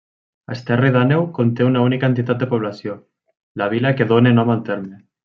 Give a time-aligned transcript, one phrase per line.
[0.53, 2.97] Esterri d'Àneu conté una única entitat de població:
[3.63, 4.95] la vila que dóna nom al terme.